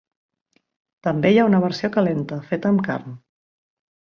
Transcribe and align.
També 1.09 1.31
hi 1.33 1.37
ha 1.41 1.45
una 1.49 1.61
versió 1.65 1.91
calenta, 1.99 2.41
feta 2.49 2.73
amb 2.73 2.85
carn. 2.89 3.17